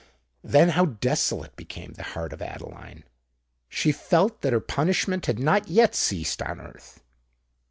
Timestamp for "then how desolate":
0.43-1.55